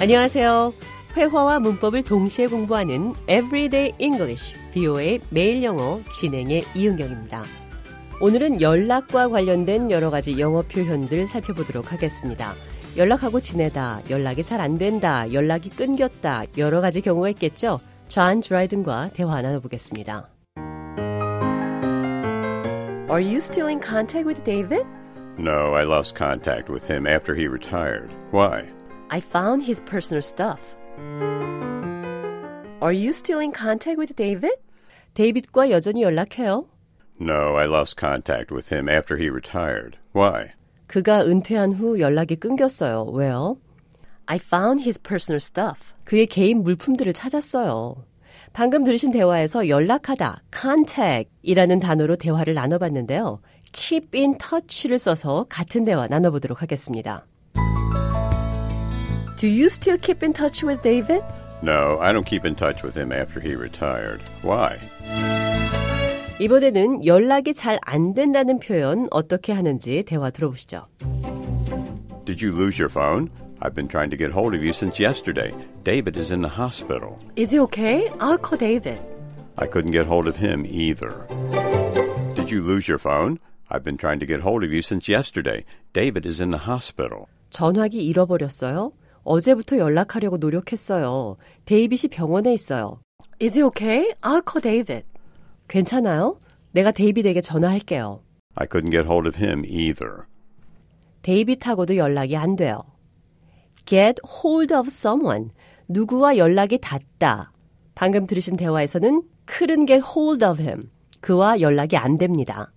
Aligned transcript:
안녕하세요. 0.00 0.72
회화와 1.14 1.60
문법을 1.60 2.04
동시에 2.04 2.46
공부하는 2.46 3.12
Everyday 3.28 3.92
English, 3.98 4.54
VOA 4.72 5.20
매일 5.28 5.62
영어 5.62 6.00
진행의 6.10 6.64
이은경입니다. 6.74 7.42
오늘은 8.22 8.62
연락과 8.62 9.28
관련된 9.28 9.90
여러 9.90 10.08
가지 10.08 10.40
영어 10.40 10.62
표현들 10.62 11.26
살펴보도록 11.26 11.92
하겠습니다. 11.92 12.54
연락하고 12.96 13.40
지내다, 13.40 14.00
연락이 14.08 14.42
잘 14.42 14.62
안 14.62 14.78
된다, 14.78 15.30
연락이 15.34 15.68
끊겼다, 15.68 16.44
여러 16.56 16.80
가지 16.80 17.02
경우가 17.02 17.28
있겠죠? 17.30 17.78
존 18.08 18.40
드라이든과 18.40 19.10
대화 19.12 19.42
나눠보겠습니다. 19.42 20.30
Are 23.10 23.22
you 23.22 23.36
still 23.36 23.68
in 23.68 23.82
contact 23.82 24.26
with 24.26 24.42
David? 24.44 24.86
No, 25.38 25.74
I 25.74 25.84
lost 25.84 26.16
contact 26.16 26.72
with 26.72 26.90
him 26.90 27.06
after 27.06 27.34
he 27.34 27.46
retired. 27.46 28.08
Why? 28.32 28.79
I 29.12 29.20
found 29.20 29.64
his 29.64 29.80
personal 29.80 30.22
stuff. 30.22 30.76
Are 32.80 32.92
you 32.92 33.12
still 33.12 33.40
in 33.40 33.52
contact 33.52 33.98
with 33.98 34.14
David? 34.14 34.54
데이빗과 35.14 35.70
여전히 35.70 36.02
연락해요. 36.02 36.66
No, 37.20 37.56
I 37.56 37.66
lost 37.66 37.96
contact 37.98 38.54
with 38.54 38.72
him 38.72 38.88
after 38.88 39.18
he 39.18 39.28
retired. 39.28 39.98
Why? 40.14 40.52
그가 40.86 41.22
은퇴한 41.26 41.72
후 41.72 41.98
연락이 41.98 42.36
끊겼어요. 42.36 43.10
왜요? 43.12 43.58
I 44.26 44.36
found 44.36 44.82
his 44.84 45.00
personal 45.00 45.38
stuff. 45.38 45.92
그의 46.04 46.26
개인 46.26 46.62
물품들을 46.62 47.12
찾았어요. 47.12 47.96
방금 48.52 48.84
들으신 48.84 49.10
대화에서 49.10 49.68
연락하다, 49.68 50.42
contact이라는 50.54 51.80
단어로 51.80 52.16
대화를 52.16 52.54
나눠봤는데요. 52.54 53.40
keep 53.72 54.16
in 54.16 54.38
touch를 54.38 54.98
써서 54.98 55.46
같은 55.48 55.84
대화 55.84 56.06
나눠보도록 56.06 56.62
하겠습니다. 56.62 57.26
Do 59.39 59.47
you 59.47 59.69
still 59.69 59.97
keep 59.97 60.23
in 60.23 60.33
touch 60.33 60.63
with 60.63 60.81
David? 60.81 61.21
No, 61.61 61.97
I 61.99 62.11
don't 62.13 62.25
keep 62.25 62.45
in 62.45 62.55
touch 62.55 62.83
with 62.83 62.95
him 62.95 63.11
after 63.11 63.39
he 63.39 63.55
retired. 63.55 64.21
Why? 64.41 64.77
이번에는 66.39 67.05
연락이 67.05 67.53
잘 67.53 67.79
안 67.83 68.13
된다는 68.13 68.59
표현 68.59 69.07
어떻게 69.11 69.53
하는지 69.53 70.03
대화 70.03 70.29
들어보시죠. 70.31 70.87
Did 72.25 72.41
you 72.43 72.51
lose 72.51 72.77
your 72.77 72.89
phone? 72.89 73.29
I've 73.61 73.73
been 73.73 73.87
trying 73.87 74.09
to 74.11 74.17
get 74.17 74.31
hold 74.31 74.53
of 74.53 74.61
you 74.61 74.73
since 74.73 74.99
yesterday. 74.99 75.53
David 75.83 76.17
is 76.17 76.31
in 76.31 76.41
the 76.41 76.49
hospital. 76.49 77.17
Is 77.35 77.51
he 77.51 77.59
okay? 77.61 78.09
I'll 78.19 78.37
call 78.37 78.57
David. 78.57 78.99
I 79.57 79.65
couldn't 79.67 79.91
get 79.91 80.05
hold 80.05 80.27
of 80.27 80.35
him 80.35 80.65
either. 80.67 81.25
Did 82.35 82.51
you 82.51 82.61
lose 82.61 82.87
your 82.89 82.99
phone? 82.99 83.39
I've 83.71 83.83
been 83.83 83.97
trying 83.97 84.19
to 84.19 84.25
get 84.25 84.41
hold 84.41 84.63
of 84.63 84.71
you 84.73 84.81
since 84.81 85.07
yesterday. 85.07 85.63
David 85.93 86.25
is 86.25 86.41
in 86.41 86.51
the 86.51 86.67
hospital. 86.67 87.27
전화기 87.49 88.05
잃어버렸어요? 88.05 88.91
어제부터 89.22 89.78
연락하려고 89.78 90.36
노력했어요. 90.36 91.36
데이빗이 91.64 92.08
병원에 92.10 92.52
있어요. 92.52 93.00
Is 93.40 93.58
he 93.58 93.64
okay? 93.64 94.12
I'll 94.22 94.42
call 94.46 94.62
David. 94.62 95.08
괜찮아요? 95.68 96.40
내가 96.72 96.90
데이빗에게 96.90 97.40
전화할게요. 97.40 98.22
I 98.56 98.66
couldn't 98.66 98.90
get 98.90 99.06
hold 99.06 99.28
of 99.28 99.38
him 99.38 99.64
either. 99.66 100.24
데이빗하고도 101.22 101.96
연락이 101.96 102.36
안 102.36 102.56
돼요. 102.56 102.80
get 103.86 104.20
hold 104.42 104.74
of 104.74 104.88
someone. 104.88 105.50
누구와 105.88 106.36
연락이 106.36 106.78
닿다. 106.78 107.52
방금 107.94 108.26
들으신 108.26 108.56
대화에서는 108.56 109.22
couldn't 109.46 109.86
get 109.86 110.02
hold 110.16 110.44
of 110.44 110.62
him. 110.62 110.90
그와 111.20 111.60
연락이 111.60 111.96
안 111.96 112.18
됩니다. 112.18 112.72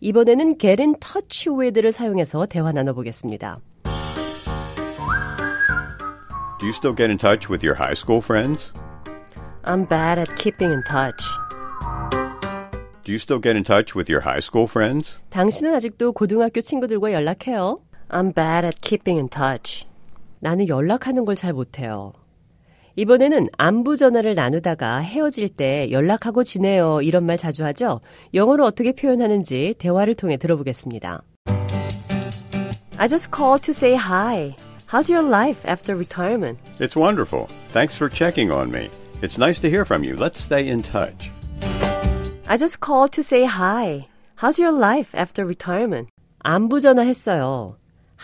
이번에는 0.00 0.58
get 0.58 0.82
in 0.82 0.94
touch 0.98 1.48
with를 1.48 1.92
사용해서 1.92 2.46
대화 2.46 2.72
나눠보겠습니다. 2.72 3.60
Do 6.64 6.68
you 6.68 6.72
still 6.72 6.94
get 6.94 7.10
in 7.10 7.18
touch 7.18 7.50
with 7.50 7.62
your 7.62 7.74
high 7.74 7.92
school 7.92 8.22
friends? 8.22 8.72
I'm 9.66 9.84
bad 9.84 10.18
at 10.18 10.34
keeping 10.38 10.72
in 10.72 10.82
touch. 10.84 11.22
Do 13.04 13.12
you 13.12 13.18
still 13.18 13.38
get 13.38 13.54
in 13.54 13.64
touch 13.64 13.94
with 13.94 14.08
your 14.10 14.22
high 14.22 14.40
school 14.40 14.64
friends? 14.66 15.18
당신은 15.28 15.74
아직도 15.74 16.12
고등학교 16.14 16.62
친구들과 16.62 17.12
연락해요? 17.12 17.82
I'm 18.08 18.34
bad 18.34 18.64
at 18.64 18.80
keeping 18.80 19.18
in 19.18 19.28
touch. 19.28 19.86
나는 20.40 20.66
연락하는 20.66 21.26
걸 21.26 21.36
잘 21.36 21.52
못해요. 21.52 22.14
이번에는 22.96 23.50
안부 23.58 23.98
전화를 23.98 24.32
나누다가 24.32 25.00
헤어질 25.00 25.50
때 25.50 25.90
연락하고 25.90 26.42
지내요 26.44 27.02
이런 27.02 27.26
말 27.26 27.36
자주 27.36 27.62
하죠? 27.66 28.00
영어로 28.32 28.64
어떻게 28.64 28.92
표현하는지 28.92 29.74
대화를 29.76 30.14
통해 30.14 30.38
들어보겠습니다. 30.38 31.24
I 32.96 33.06
just 33.06 33.30
called 33.30 33.62
to 33.64 33.72
say 33.72 33.96
hi. 33.96 34.56
How's 34.86 35.08
your 35.08 35.22
life 35.22 35.64
after 35.66 35.96
retirement? 35.96 36.58
It's 36.78 36.94
wonderful. 36.94 37.48
Thanks 37.70 37.96
for 37.96 38.08
checking 38.08 38.50
on 38.50 38.70
me. 38.70 38.90
It's 39.22 39.38
nice 39.38 39.58
to 39.60 39.70
hear 39.70 39.84
from 39.84 40.04
you. 40.04 40.16
Let's 40.16 40.40
stay 40.40 40.68
in 40.68 40.82
touch. 40.82 41.30
I 42.46 42.56
just 42.56 42.80
called 42.80 43.12
to 43.12 43.22
say 43.22 43.44
hi. 43.44 44.06
How's 44.36 44.58
your 44.58 44.72
life 44.72 45.14
after 45.14 45.44
retirement? 45.46 46.08
안부 46.44 46.80
전화했어요. 46.80 47.76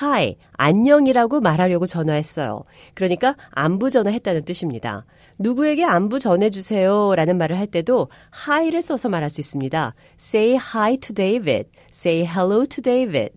Hi, 0.00 0.36
안녕이라고 0.52 1.40
말하려고 1.40 1.86
전화했어요. 1.86 2.64
그러니까 2.94 3.36
안부 3.50 3.90
전화했다는 3.90 4.44
뜻입니다. 4.44 5.04
누구에게 5.38 5.84
안부 5.84 6.18
전해주세요 6.20 7.14
라는 7.16 7.38
말을 7.38 7.58
할 7.58 7.66
때도 7.66 8.08
hi를 8.46 8.82
써서 8.82 9.08
말할 9.08 9.30
수 9.30 9.40
있습니다. 9.40 9.94
Say 10.20 10.56
hi 10.56 10.96
to 10.98 11.14
David. 11.14 11.70
Say 11.90 12.20
hello 12.24 12.64
to 12.66 12.82
David. 12.82 13.30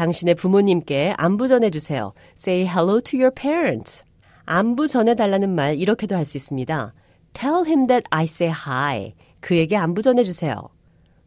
당신의 0.00 0.34
부모님께 0.34 1.12
안부 1.18 1.46
전해주세요. 1.46 2.14
Say 2.34 2.62
hello 2.62 3.02
to 3.02 3.20
your 3.20 3.34
parents. 3.34 4.02
안부 4.46 4.88
전해달라는 4.88 5.50
말 5.54 5.74
이렇게도 5.76 6.16
할 6.16 6.24
수 6.24 6.38
있습니다. 6.38 6.94
Tell 7.34 7.66
him 7.66 7.86
that 7.86 8.06
I 8.08 8.24
say 8.24 8.50
hi. 8.50 9.14
그에게 9.40 9.76
안부 9.76 10.00
전해주세요. 10.00 10.56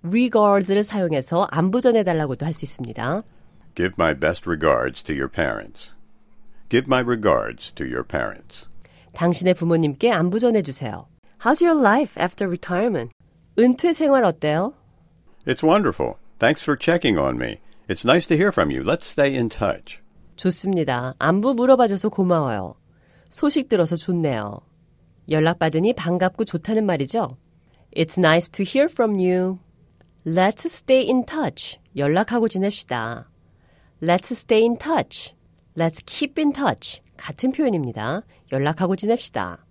regards를 0.04 0.82
사용해서 0.82 1.48
안부 1.52 1.82
전해달라고도 1.82 2.48
할 2.48 2.54
수 2.54 2.66
있습니다. 2.66 3.22
Give 3.76 3.94
my 4.00 4.18
best 4.20 4.50
regards 4.50 5.04
to 5.04 5.14
your 5.16 5.30
parents. 5.30 5.92
Give 6.70 6.88
my 6.88 7.04
regards 7.04 7.72
to 7.76 7.86
your 7.86 8.04
parents. 8.04 8.66
당신의 9.14 9.54
부모님께 9.54 10.10
안부 10.12 10.40
전해주세요. 10.40 11.06
How's 11.44 11.64
your 11.64 11.80
life 11.80 12.20
after 12.20 12.50
retirement? 12.50 13.14
은퇴 13.60 13.94
생활 13.94 14.26
어때요? 14.26 14.74
It's 15.46 15.62
wonderful. 15.62 16.16
Thanks 16.40 16.64
for 16.64 16.76
checking 16.76 17.20
on 17.20 17.38
me. 17.38 17.60
It's 17.90 18.06
nice 18.06 18.28
to 18.28 18.36
hear 18.36 18.50
from 18.50 18.72
you. 18.72 18.82
Let's 18.84 19.06
stay 19.06 19.36
in 19.36 19.50
touch. 19.50 20.00
좋습니다. 20.38 21.16
안부 21.20 21.54
물어봐줘서 21.54 22.10
고마워요. 22.10 22.76
소식 23.30 23.68
들어서 23.68 23.96
좋네요. 23.96 24.60
연락받으니 25.30 25.94
반갑고 25.94 26.46
좋다는 26.46 26.86
말이죠. 26.86 27.28
It's 27.96 28.18
nice 28.18 28.50
to 28.52 28.66
hear 28.66 28.90
from 28.90 29.16
you. 29.20 29.60
Let's 30.26 30.66
stay 30.66 31.08
in 31.08 31.26
touch. 31.26 31.80
연락하고 31.96 32.48
지냅시다. 32.48 33.30
Let's 34.02 34.32
stay 34.32 34.64
in 34.64 34.78
touch. 34.78 35.36
Let's 35.76 36.02
keep 36.06 36.40
in 36.42 36.54
touch. 36.54 37.02
같은 37.18 37.52
표현입니다. 37.52 38.24
연락하고 38.52 38.96
지냅시다. 38.96 39.66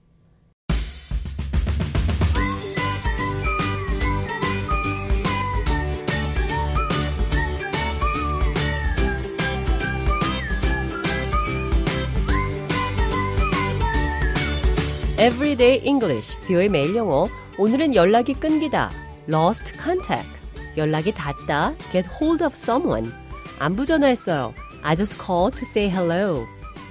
Everyday 15.23 15.87
English, 15.87 16.37
뷰의 16.49 16.69
매일 16.69 16.97
영어. 16.97 17.29
오늘은 17.57 17.95
연락이 17.95 18.35
끊기다, 18.35 18.91
lost 19.29 19.73
contact. 19.81 20.29
연락이 20.77 21.13
닿다, 21.13 21.75
get 21.93 22.09
hold 22.21 22.43
of 22.43 22.53
someone. 22.57 23.13
안부 23.61 23.87
전화했어요. 23.87 24.53
I 24.83 24.97
just 24.97 25.23
called 25.25 25.57
to 25.57 25.63
say 25.65 25.89
hello. 25.89 26.45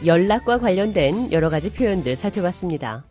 연락과 0.05 0.59
관련된 0.59 1.33
여러 1.33 1.49
가지 1.49 1.69
표현들 1.73 2.15
살펴봤습니다. 2.15 3.03